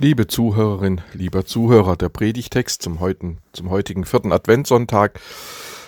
Liebe 0.00 0.28
Zuhörerin, 0.28 1.00
lieber 1.12 1.44
Zuhörer, 1.44 1.96
der 1.96 2.08
Predigtext 2.08 2.82
zum, 2.82 3.00
heutigen, 3.00 3.38
zum 3.52 3.68
heutigen 3.68 4.04
vierten 4.04 4.30
Adventssonntag 4.30 5.18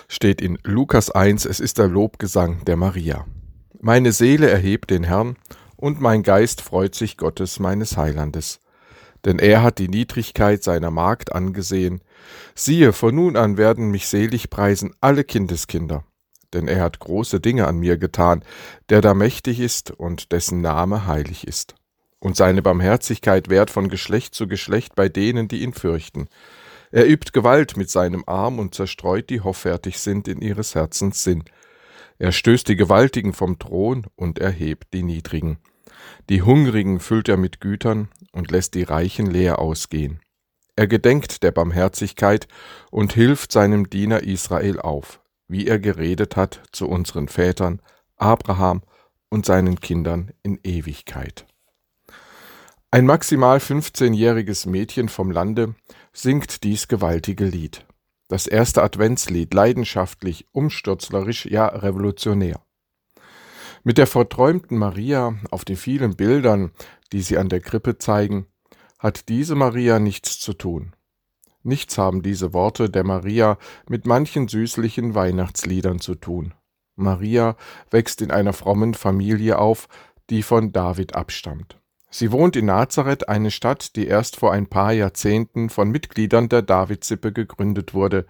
steht 0.09 0.41
in 0.41 0.57
Lukas 0.63 1.11
1, 1.11 1.45
es 1.45 1.61
ist 1.61 1.77
der 1.77 1.87
Lobgesang 1.87 2.65
der 2.65 2.75
Maria. 2.75 3.25
Meine 3.79 4.11
Seele 4.11 4.49
erhebt 4.49 4.89
den 4.89 5.05
Herrn, 5.05 5.37
und 5.77 6.01
mein 6.01 6.23
Geist 6.23 6.59
freut 6.59 6.93
sich 6.93 7.15
Gottes 7.15 7.61
meines 7.61 7.95
Heilandes. 7.95 8.59
Denn 9.23 9.39
er 9.39 9.63
hat 9.63 9.79
die 9.79 9.87
Niedrigkeit 9.87 10.61
seiner 10.61 10.91
Magd 10.91 11.31
angesehen. 11.31 12.01
Siehe, 12.53 12.91
von 12.91 13.15
nun 13.15 13.37
an 13.37 13.55
werden 13.55 13.91
mich 13.91 14.07
selig 14.07 14.49
preisen 14.49 14.93
alle 14.99 15.23
Kindeskinder. 15.23 16.03
Denn 16.53 16.67
er 16.67 16.83
hat 16.83 16.99
große 16.99 17.39
Dinge 17.39 17.65
an 17.65 17.77
mir 17.77 17.97
getan, 17.97 18.43
der 18.89 18.99
da 18.99 19.13
mächtig 19.13 19.61
ist 19.61 19.89
und 19.89 20.33
dessen 20.33 20.59
Name 20.59 21.07
heilig 21.07 21.47
ist 21.47 21.75
und 22.21 22.37
seine 22.37 22.61
Barmherzigkeit 22.61 23.49
währt 23.49 23.71
von 23.71 23.89
Geschlecht 23.89 24.35
zu 24.35 24.47
Geschlecht 24.47 24.95
bei 24.95 25.09
denen, 25.09 25.47
die 25.47 25.63
ihn 25.63 25.73
fürchten. 25.73 26.29
Er 26.91 27.09
übt 27.09 27.31
Gewalt 27.33 27.75
mit 27.75 27.89
seinem 27.89 28.23
Arm 28.27 28.59
und 28.59 28.75
zerstreut 28.75 29.29
die 29.29 29.41
hoffärtig 29.41 29.99
sind 29.99 30.27
in 30.27 30.39
ihres 30.41 30.75
Herzens 30.75 31.23
Sinn. 31.23 31.43
Er 32.19 32.31
stößt 32.31 32.67
die 32.67 32.75
Gewaltigen 32.75 33.33
vom 33.33 33.57
Thron 33.57 34.05
und 34.15 34.39
erhebt 34.39 34.93
die 34.93 35.01
Niedrigen. 35.03 35.57
Die 36.29 36.43
Hungrigen 36.43 36.99
füllt 36.99 37.27
er 37.27 37.37
mit 37.37 37.59
Gütern 37.59 38.09
und 38.31 38.51
lässt 38.51 38.75
die 38.75 38.83
Reichen 38.83 39.25
leer 39.25 39.59
ausgehen. 39.59 40.19
Er 40.75 40.87
gedenkt 40.87 41.41
der 41.43 41.51
Barmherzigkeit 41.51 42.47
und 42.91 43.13
hilft 43.13 43.51
seinem 43.51 43.89
Diener 43.89 44.23
Israel 44.23 44.79
auf, 44.79 45.21
wie 45.47 45.65
er 45.65 45.79
geredet 45.79 46.35
hat 46.35 46.61
zu 46.71 46.87
unseren 46.87 47.27
Vätern, 47.27 47.81
Abraham 48.15 48.83
und 49.29 49.45
seinen 49.45 49.79
Kindern 49.79 50.31
in 50.43 50.59
Ewigkeit. 50.63 51.45
Ein 52.93 53.05
maximal 53.05 53.59
15-jähriges 53.59 54.67
Mädchen 54.67 55.07
vom 55.07 55.31
Lande 55.31 55.75
singt 56.11 56.65
dies 56.65 56.89
gewaltige 56.89 57.45
Lied. 57.45 57.85
Das 58.27 58.47
erste 58.47 58.83
Adventslied, 58.83 59.53
leidenschaftlich, 59.53 60.45
umstürzlerisch, 60.51 61.45
ja 61.45 61.67
revolutionär. 61.67 62.59
Mit 63.85 63.97
der 63.97 64.07
verträumten 64.07 64.77
Maria 64.77 65.35
auf 65.51 65.63
den 65.63 65.77
vielen 65.77 66.17
Bildern, 66.17 66.73
die 67.13 67.21
sie 67.21 67.37
an 67.37 67.47
der 67.47 67.61
Krippe 67.61 67.97
zeigen, 67.97 68.47
hat 68.99 69.29
diese 69.29 69.55
Maria 69.55 69.99
nichts 69.99 70.41
zu 70.41 70.51
tun. 70.51 70.93
Nichts 71.63 71.97
haben 71.97 72.21
diese 72.21 72.51
Worte 72.51 72.89
der 72.89 73.05
Maria 73.05 73.57
mit 73.87 74.05
manchen 74.05 74.49
süßlichen 74.49 75.15
Weihnachtsliedern 75.15 76.01
zu 76.01 76.15
tun. 76.15 76.55
Maria 76.97 77.55
wächst 77.89 78.21
in 78.21 78.31
einer 78.31 78.51
frommen 78.51 78.95
Familie 78.95 79.59
auf, 79.59 79.87
die 80.29 80.43
von 80.43 80.73
David 80.73 81.15
abstammt. 81.15 81.80
Sie 82.13 82.33
wohnt 82.33 82.57
in 82.57 82.65
Nazareth, 82.65 83.29
eine 83.29 83.51
Stadt, 83.51 83.95
die 83.95 84.05
erst 84.05 84.35
vor 84.35 84.51
ein 84.51 84.67
paar 84.67 84.91
Jahrzehnten 84.91 85.69
von 85.69 85.89
Mitgliedern 85.89 86.49
der 86.49 86.61
Davidsippe 86.61 87.31
gegründet 87.31 87.93
wurde, 87.93 88.27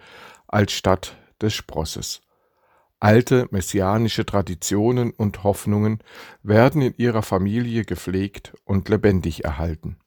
als 0.47 0.71
Stadt 0.71 1.17
des 1.41 1.55
Sprosses. 1.55 2.21
Alte 2.99 3.47
messianische 3.49 4.23
Traditionen 4.23 5.09
und 5.09 5.43
Hoffnungen 5.43 5.97
werden 6.43 6.83
in 6.83 6.93
ihrer 6.97 7.23
Familie 7.23 7.83
gepflegt 7.83 8.53
und 8.65 8.87
lebendig 8.87 9.45
erhalten. 9.45 9.97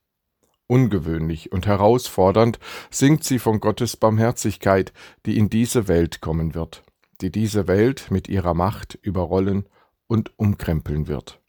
Ungewöhnlich 0.69 1.51
und 1.51 1.67
herausfordernd 1.67 2.61
singt 2.91 3.25
sie 3.25 3.41
von 3.41 3.59
Gottes 3.59 3.97
Barmherzigkeit, 3.97 4.93
die 5.27 5.37
in 5.37 5.51
diese 5.51 5.89
Welt 5.89 6.21
kommen 6.21 6.55
wird, 6.55 6.85
die 7.21 7.33
diese 7.33 7.67
Welt 7.67 8.13
mit 8.13 8.29
ihrer 8.29 8.55
Macht 8.55 8.95
überrollen 9.03 9.69
und 10.07 10.39
umkrempeln 10.39 11.09
wird 11.09 11.41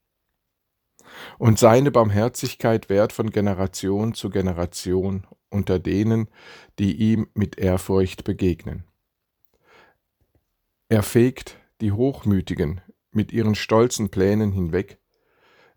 und 1.38 1.60
seine 1.60 1.92
Barmherzigkeit 1.92 2.90
währt 2.90 3.14
von 3.14 3.30
Generation 3.30 4.14
zu 4.14 4.30
Generation 4.30 5.28
unter 5.50 5.80
denen, 5.80 6.28
die 6.80 6.96
ihm 6.96 7.28
mit 7.34 7.58
Ehrfurcht 7.58 8.24
begegnen. 8.24 8.84
Er 10.90 11.04
fegt 11.04 11.58
die 11.82 11.92
Hochmütigen 11.92 12.82
mit 13.12 13.32
ihren 13.32 13.56
stolzen 13.56 14.10
Plänen 14.10 14.52
hinweg, 14.52 15.00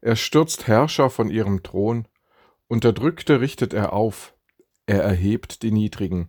er 0.00 0.16
stürzt 0.16 0.66
Herrscher 0.66 1.10
von 1.10 1.31
ihrem 1.31 1.62
Thron, 1.62 2.06
Unterdrückte 2.69 3.41
richtet 3.41 3.72
er 3.72 3.93
auf, 3.93 4.34
er 4.87 5.03
erhebt 5.03 5.62
die 5.62 5.72
Niedrigen, 5.72 6.28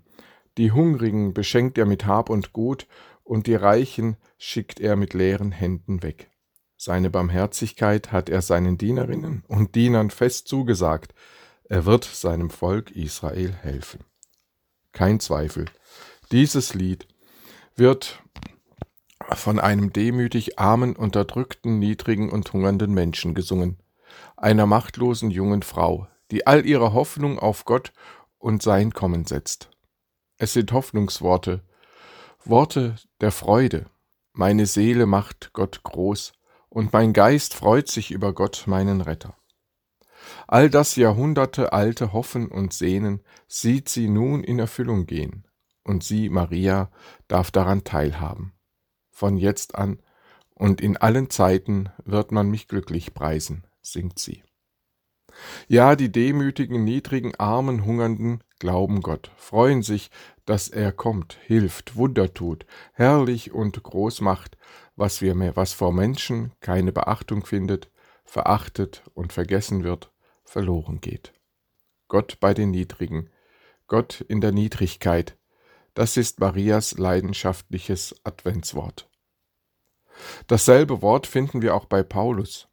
die 0.58 0.72
Hungrigen 0.72 1.34
beschenkt 1.34 1.78
er 1.78 1.86
mit 1.86 2.06
Hab 2.06 2.30
und 2.30 2.54
Gut, 2.54 2.88
und 3.24 3.46
die 3.46 3.56
Reichen 3.56 4.18
schickt 4.38 4.80
er 4.80 4.96
mit 4.96 5.14
leeren 5.14 5.52
Händen 5.52 6.02
weg. 6.02 6.32
Seine 6.82 7.10
Barmherzigkeit 7.10 8.14
hat 8.14 8.30
er 8.30 8.42
seinen 8.42 8.78
Dienerinnen 8.78 9.44
und 9.50 9.76
Dienern 9.76 10.12
fest 10.12 10.48
zugesagt. 10.48 11.14
Er 11.66 11.84
wird 11.84 12.06
seinem 12.06 12.50
Volk 12.50 12.92
Israel 12.92 13.52
helfen. 13.52 14.06
Kein 14.94 15.20
Zweifel, 15.20 15.66
dieses 16.32 16.74
Lied 16.74 17.06
wird 17.76 18.24
von 19.34 19.60
einem 19.60 19.92
demütig 19.92 20.58
armen, 20.58 20.96
unterdrückten, 20.96 21.80
niedrigen 21.80 22.30
und 22.30 22.54
hungernden 22.54 22.94
Menschen 22.94 23.34
gesungen, 23.34 23.78
einer 24.38 24.66
machtlosen 24.66 25.32
jungen 25.32 25.64
Frau, 25.64 26.08
die 26.32 26.48
all 26.48 26.66
ihre 26.66 26.94
Hoffnung 26.94 27.40
auf 27.40 27.66
Gott 27.66 27.92
und 28.38 28.64
sein 28.64 28.94
Kommen 28.94 29.26
setzt. 29.26 29.70
Es 30.38 30.54
sind 30.54 30.72
Hoffnungsworte, 30.72 31.62
Worte 32.46 32.96
der 33.20 33.34
Freude. 33.34 33.88
Meine 34.32 34.66
Seele 34.66 35.08
macht 35.08 35.52
Gott 35.52 35.84
groß, 35.84 36.32
und 36.70 36.94
mein 36.94 37.14
Geist 37.14 37.54
freut 37.54 37.88
sich 37.88 38.12
über 38.12 38.34
Gott, 38.34 38.64
meinen 38.68 39.02
Retter. 39.02 39.36
All 40.48 40.70
das 40.70 40.96
Jahrhunderte 40.96 41.74
alte 41.74 42.14
Hoffen 42.14 42.48
und 42.48 42.74
Sehnen 42.74 43.22
sieht 43.48 43.90
sie 43.90 44.10
nun 44.10 44.44
in 44.44 44.60
Erfüllung 44.60 45.06
gehen, 45.06 45.48
und 45.84 46.04
sie, 46.04 46.30
Maria, 46.30 46.92
darf 47.28 47.52
daran 47.52 47.84
teilhaben. 47.84 48.54
Von 49.12 49.38
jetzt 49.38 49.76
an 49.76 50.02
und 50.54 50.82
in 50.82 50.98
allen 50.98 51.30
Zeiten 51.30 51.90
wird 52.06 52.32
man 52.32 52.50
mich 52.50 52.68
glücklich 52.68 53.14
preisen, 53.14 53.66
singt 53.82 54.20
sie. 54.20 54.44
Ja, 55.68 55.96
die 55.96 56.12
demütigen, 56.12 56.84
niedrigen, 56.84 57.36
armen, 57.36 57.86
hungernden 57.86 58.44
glauben 58.60 59.02
Gott, 59.02 59.32
freuen 59.38 59.84
sich, 59.84 60.12
dass 60.46 60.68
er 60.68 60.92
kommt, 60.92 61.38
hilft, 61.46 61.96
Wunder 61.96 62.34
tut, 62.34 62.66
herrlich 62.94 63.52
und 63.52 63.82
groß 63.82 64.22
macht, 64.22 64.58
was 65.00 65.22
wir 65.22 65.56
was 65.56 65.72
vor 65.72 65.94
Menschen 65.94 66.52
keine 66.60 66.92
Beachtung 66.92 67.46
findet, 67.46 67.90
verachtet 68.26 69.04
und 69.14 69.32
vergessen 69.32 69.84
wird, 69.84 70.12
verloren 70.44 71.00
geht. 71.00 71.34
Gott 72.10 72.40
bei 72.42 72.54
den 72.54 72.72
Niedrigen, 72.72 73.30
Gott 73.88 74.20
in 74.22 74.42
der 74.42 74.52
Niedrigkeit, 74.52 75.38
das 75.94 76.18
ist 76.18 76.42
Marias 76.42 76.98
leidenschaftliches 76.98 78.16
Adventswort. 78.24 79.10
Dasselbe 80.48 81.02
Wort 81.02 81.28
finden 81.28 81.62
wir 81.62 81.76
auch 81.76 81.86
bei 81.86 82.04
Paulus. 82.04 82.68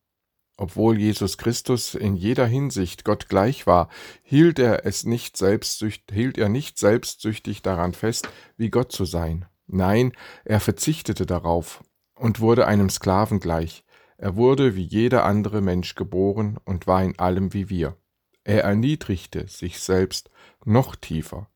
Obwohl 0.56 0.98
Jesus 0.98 1.38
Christus 1.38 1.94
in 1.94 2.16
jeder 2.16 2.46
Hinsicht 2.46 3.04
Gott 3.04 3.28
gleich 3.28 3.66
war, 3.66 3.88
hielt 4.22 4.58
er 4.58 4.84
es 4.84 5.04
nicht 5.04 5.36
selbstsüchtig, 5.36 6.12
hielt 6.12 6.38
er 6.38 6.48
nicht 6.48 6.78
selbstsüchtig 6.78 7.62
daran 7.62 7.92
fest, 7.92 8.28
wie 8.56 8.70
Gott 8.70 8.90
zu 8.90 9.04
sein. 9.04 9.46
Nein, 9.66 10.12
er 10.44 10.60
verzichtete 10.60 11.26
darauf 11.26 11.82
und 12.16 12.40
wurde 12.40 12.66
einem 12.66 12.90
Sklaven 12.90 13.40
gleich. 13.40 13.84
Er 14.18 14.36
wurde 14.36 14.74
wie 14.74 14.82
jeder 14.82 15.24
andere 15.24 15.60
Mensch 15.60 15.94
geboren 15.94 16.58
und 16.64 16.86
war 16.86 17.02
in 17.02 17.18
allem 17.18 17.52
wie 17.52 17.68
wir. 17.68 17.96
Er 18.44 18.64
erniedrigte 18.64 19.46
sich 19.48 19.80
selbst 19.80 20.30
noch 20.64 20.96
tiefer 20.96 21.48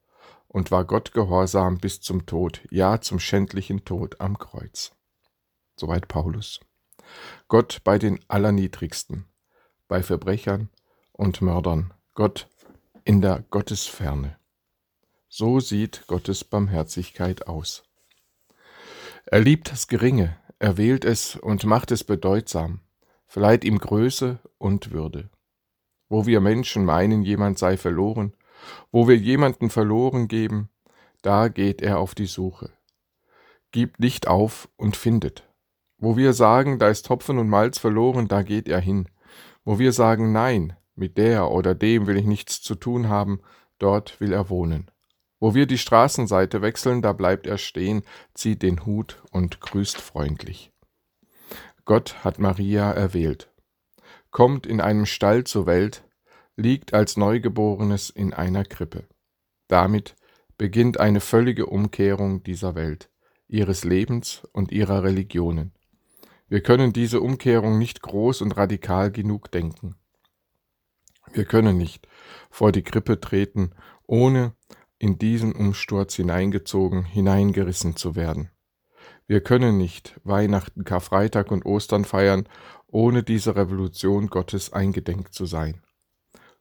und 0.49 0.71
war 0.71 0.85
Gott 0.85 1.13
gehorsam 1.13 1.79
bis 1.79 2.01
zum 2.01 2.27
Tod, 2.27 2.61
ja 2.71 3.01
zum 3.01 3.19
schändlichen 3.21 3.85
Tod 3.85 4.21
am 4.21 4.39
Kreuz. 4.39 4.93
Soweit 5.77 6.09
Paulus. 6.09 6.61
Gott 7.49 7.81
bei 7.85 7.99
den 7.99 8.21
Allerniedrigsten, 8.29 9.27
bei 9.89 10.03
Verbrechern 10.03 10.69
und 11.13 11.41
Mördern, 11.41 11.95
Gott 12.15 12.49
in 13.05 13.21
der 13.21 13.45
Gottesferne. 13.51 14.37
So 15.29 15.61
sieht 15.61 16.07
Gottes 16.09 16.45
Barmherzigkeit 16.45 17.47
aus. 17.47 17.85
Er 19.27 19.41
liebt 19.41 19.71
das 19.71 19.87
Geringe, 19.87 20.37
er 20.61 20.77
wählt 20.77 21.07
es 21.07 21.37
und 21.37 21.65
macht 21.65 21.91
es 21.91 22.05
bedeutsam, 22.05 22.81
verleiht 23.27 23.65
ihm 23.65 23.79
Größe 23.79 24.39
und 24.59 24.93
Würde. 24.93 25.31
Wo 26.11 26.27
wir 26.27 26.41
Menschen 26.41 26.85
meinen, 26.85 27.23
jemand 27.23 27.59
sei 27.59 27.79
verloren, 27.79 28.35
wo 28.93 29.09
wir 29.09 29.17
jemanden 29.17 29.71
verloren 29.71 30.29
geben, 30.29 30.69
da 31.23 31.49
geht 31.49 31.81
er 31.81 31.99
auf 31.99 32.15
die 32.15 32.27
Suche. 32.27 32.71
Gibt 33.73 34.01
nicht 34.01 34.29
auf 34.29 34.69
und 34.77 34.99
findet. 34.99 35.49
Wo 35.97 36.19
wir 36.19 36.35
sagen, 36.35 36.79
da 36.79 36.89
ist 36.89 37.09
Hopfen 37.09 37.39
und 37.39 37.49
Malz 37.49 37.79
verloren, 37.79 38.29
da 38.29 38.43
geht 38.43 38.69
er 38.69 38.81
hin. 38.81 39.09
Wo 39.65 39.79
wir 39.79 39.93
sagen, 39.93 40.31
nein, 40.31 40.77
mit 40.95 41.17
der 41.17 41.51
oder 41.51 41.75
dem 41.75 42.07
will 42.07 42.19
ich 42.19 42.27
nichts 42.27 42.61
zu 42.61 42.75
tun 42.75 43.09
haben, 43.09 43.41
dort 43.79 44.21
will 44.21 44.35
er 44.35 44.51
wohnen. 44.51 44.91
Wo 45.41 45.55
wir 45.55 45.67
die 45.67 45.79
Straßenseite 45.79 46.61
wechseln, 46.61 47.01
da 47.01 47.15
bleibt 47.15 47.47
er 47.47 47.57
stehen, 47.57 48.03
zieht 48.35 48.63
den 48.63 48.85
Hut 48.85 49.23
und 49.33 49.61
grüßt 49.61 49.99
freundlich. 49.99 50.71
Gott 51.87 52.23
hat 52.23 52.39
Maria 52.39 52.93
erwählt. 52.93 53.51
Kommt 54.31 54.67
in 54.67 54.81
einem 54.81 55.07
Stall 55.07 55.45
zur 55.45 55.67
Welt, 55.67 56.05
liegt 56.57 56.93
als 56.93 57.17
Neugeborenes 57.17 58.11
in 58.11 58.35
einer 58.35 58.65
Krippe. 58.65 59.09
Damit 59.67 60.15
beginnt 60.59 61.01
eine 61.01 61.21
völlige 61.21 61.67
Umkehrung 61.67 62.43
dieser 62.43 62.75
Welt, 62.75 63.11
ihres 63.49 63.83
Lebens 63.83 64.47
und 64.53 64.71
ihrer 64.71 65.03
Religionen. 65.03 65.73
Wir 66.49 66.63
können 66.63 66.93
diese 66.93 67.23
Umkehrung 67.23 67.79
nicht 67.79 68.03
groß 68.03 68.43
und 68.43 68.57
radikal 68.57 69.11
genug 69.11 69.51
denken. 69.51 69.97
Wir 71.33 71.45
können 71.45 71.79
nicht 71.79 72.09
vor 72.51 72.73
die 72.73 72.83
Krippe 72.83 73.21
treten, 73.21 73.71
ohne 74.07 74.55
in 75.01 75.19
diesen 75.19 75.53
Umsturz 75.53 76.15
hineingezogen, 76.15 77.05
hineingerissen 77.05 77.97
zu 77.97 78.15
werden. 78.15 78.51
Wir 79.27 79.41
können 79.41 79.79
nicht 79.79 80.21
Weihnachten, 80.25 80.85
Karfreitag 80.85 81.51
und 81.51 81.65
Ostern 81.65 82.05
feiern, 82.05 82.47
ohne 82.87 83.23
diese 83.23 83.57
Revolution 83.57 84.29
Gottes 84.29 84.73
eingedenk 84.73 85.33
zu 85.33 85.47
sein. 85.47 85.83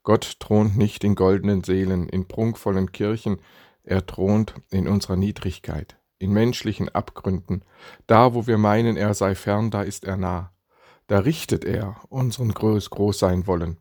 Gott 0.04 0.38
thront 0.40 0.78
nicht 0.78 1.04
in 1.04 1.16
goldenen 1.16 1.64
Seelen, 1.64 2.08
in 2.08 2.28
prunkvollen 2.28 2.94
Kirchen, 2.94 3.42
er 3.84 4.06
thront 4.06 4.56
in 4.72 4.88
unserer 4.88 5.18
Niedrigkeit, 5.18 5.98
in 6.18 6.32
menschlichen 6.32 6.88
Abgründen. 6.88 7.66
Da, 8.08 8.34
wo 8.34 8.48
wir 8.48 8.58
meinen, 8.58 8.96
er 8.96 9.14
sei 9.14 9.36
fern, 9.36 9.70
da 9.70 9.82
ist 9.82 10.06
er 10.06 10.16
nah. 10.16 10.54
Da 11.08 11.20
richtet 11.20 11.66
er 11.66 11.98
unseren 12.08 12.54
Groß 12.54 12.90
Großsein 12.90 13.48
wollen, 13.48 13.78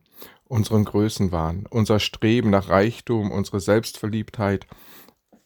unseren 0.49 0.83
Größenwahn, 0.83 1.65
unser 1.69 1.99
Streben 1.99 2.49
nach 2.49 2.69
Reichtum, 2.69 3.31
unsere 3.31 3.61
Selbstverliebtheit, 3.61 4.67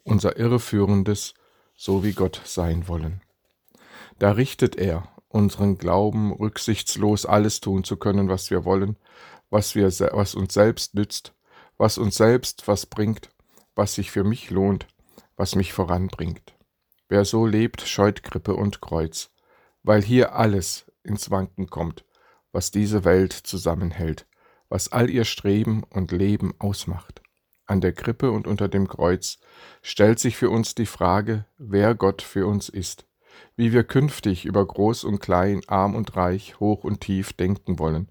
unser 0.03 0.37
irreführendes, 0.37 1.35
so 1.75 2.03
wie 2.03 2.13
Gott 2.13 2.41
sein 2.45 2.87
wollen. 2.87 3.21
Da 4.17 4.31
richtet 4.31 4.77
er 4.77 5.09
unseren 5.27 5.77
Glauben, 5.77 6.31
rücksichtslos 6.31 7.25
alles 7.25 7.59
tun 7.59 7.83
zu 7.83 7.97
können, 7.97 8.29
was 8.29 8.49
wir 8.49 8.63
wollen, 8.63 8.95
was, 9.49 9.75
wir, 9.75 9.87
was 9.87 10.35
uns 10.35 10.53
selbst 10.53 10.95
nützt, 10.95 11.33
was 11.77 11.97
uns 11.97 12.15
selbst 12.15 12.67
was 12.67 12.85
bringt, 12.85 13.29
was 13.75 13.95
sich 13.95 14.09
für 14.09 14.23
mich 14.23 14.51
lohnt, 14.51 14.87
was 15.35 15.55
mich 15.55 15.73
voranbringt. 15.73 16.53
Wer 17.09 17.25
so 17.25 17.45
lebt, 17.45 17.81
scheut 17.81 18.23
Krippe 18.23 18.55
und 18.55 18.79
Kreuz, 18.79 19.31
weil 19.83 20.01
hier 20.01 20.33
alles 20.33 20.85
ins 21.03 21.29
Wanken 21.29 21.69
kommt, 21.69 22.05
was 22.53 22.71
diese 22.71 23.03
Welt 23.03 23.33
zusammenhält, 23.33 24.25
was 24.73 24.91
all 24.91 25.07
ihr 25.07 25.23
Streben 25.23 25.83
und 25.91 26.11
Leben 26.11 26.55
ausmacht. 26.57 27.21
An 27.67 27.79
der 27.79 27.93
Krippe 27.93 28.31
und 28.31 28.47
unter 28.47 28.67
dem 28.67 28.87
Kreuz 28.87 29.37
stellt 29.83 30.17
sich 30.17 30.35
für 30.35 30.49
uns 30.49 30.73
die 30.73 30.87
Frage, 30.87 31.45
wer 31.59 31.93
Gott 31.93 32.23
für 32.23 32.47
uns 32.47 32.69
ist, 32.69 33.05
wie 33.55 33.71
wir 33.71 33.83
künftig 33.83 34.45
über 34.45 34.65
Groß 34.65 35.03
und 35.03 35.19
Klein, 35.19 35.61
Arm 35.67 35.93
und 35.93 36.15
Reich, 36.15 36.59
Hoch 36.59 36.83
und 36.83 37.01
Tief 37.01 37.33
denken 37.33 37.77
wollen, 37.77 38.09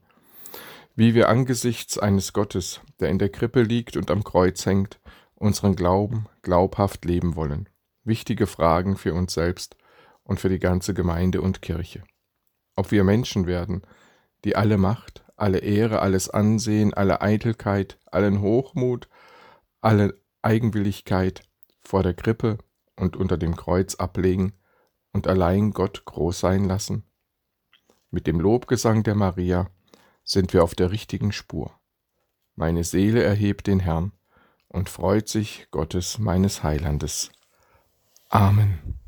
wie 0.94 1.14
wir 1.14 1.28
angesichts 1.28 1.98
eines 1.98 2.32
Gottes, 2.32 2.80
der 3.00 3.08
in 3.08 3.18
der 3.18 3.30
Krippe 3.30 3.62
liegt 3.62 3.96
und 3.96 4.08
am 4.12 4.22
Kreuz 4.22 4.64
hängt, 4.64 5.00
unseren 5.34 5.74
Glauben 5.74 6.26
glaubhaft 6.42 7.04
leben 7.04 7.34
wollen. 7.34 7.68
Wichtige 8.04 8.46
Fragen 8.46 8.96
für 8.96 9.14
uns 9.14 9.34
selbst 9.34 9.76
und 10.22 10.38
für 10.38 10.48
die 10.48 10.60
ganze 10.60 10.94
Gemeinde 10.94 11.42
und 11.42 11.60
Kirche. 11.60 12.04
Ob 12.76 12.92
wir 12.92 13.02
Menschen 13.02 13.48
werden, 13.48 13.82
die 14.44 14.54
alle 14.54 14.78
Macht, 14.78 15.21
alle 15.36 15.58
Ehre, 15.58 16.00
alles 16.00 16.28
Ansehen, 16.28 16.94
alle 16.94 17.20
Eitelkeit, 17.20 17.98
allen 18.10 18.40
Hochmut, 18.40 19.08
alle 19.80 20.20
Eigenwilligkeit 20.42 21.42
vor 21.82 22.02
der 22.02 22.14
Krippe 22.14 22.58
und 22.96 23.16
unter 23.16 23.36
dem 23.36 23.56
Kreuz 23.56 23.94
ablegen 23.96 24.52
und 25.12 25.26
allein 25.26 25.72
Gott 25.72 26.04
groß 26.04 26.40
sein 26.40 26.64
lassen? 26.64 27.04
Mit 28.10 28.26
dem 28.26 28.40
Lobgesang 28.40 29.02
der 29.02 29.14
Maria 29.14 29.70
sind 30.24 30.52
wir 30.52 30.62
auf 30.62 30.74
der 30.74 30.90
richtigen 30.90 31.32
Spur. 31.32 31.72
Meine 32.54 32.84
Seele 32.84 33.22
erhebt 33.22 33.66
den 33.66 33.80
Herrn 33.80 34.12
und 34.68 34.88
freut 34.88 35.28
sich 35.28 35.66
Gottes 35.70 36.18
meines 36.18 36.62
Heilandes. 36.62 37.30
Amen. 38.28 39.01